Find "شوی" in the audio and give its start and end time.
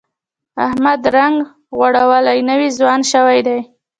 3.11-3.39